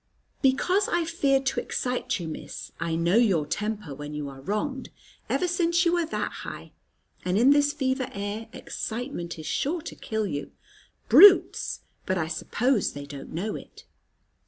"Because 0.41 0.89
I 0.89 1.05
feared 1.05 1.45
to 1.45 1.59
excite 1.59 2.19
you, 2.19 2.27
Miss. 2.27 2.71
I 2.79 2.95
know 2.95 3.17
your 3.17 3.45
temper 3.45 3.93
when 3.93 4.15
you 4.15 4.29
are 4.29 4.41
wronged, 4.41 4.89
ever 5.29 5.47
since 5.47 5.85
you 5.85 5.93
was 5.93 6.09
that 6.09 6.31
high; 6.41 6.71
and 7.23 7.37
in 7.37 7.51
this 7.51 7.71
fever 7.71 8.09
air, 8.11 8.47
excitement 8.51 9.37
is 9.37 9.45
sure 9.45 9.81
to 9.83 9.93
kill 9.95 10.25
you. 10.25 10.53
Brutes! 11.07 11.81
But 12.07 12.17
I 12.17 12.29
suppose 12.29 12.93
they 12.93 13.05
don't 13.05 13.31
know 13.31 13.53
it." 13.55 13.85